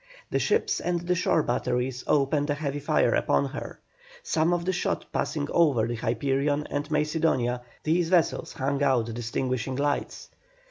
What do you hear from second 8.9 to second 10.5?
distinguishing lights.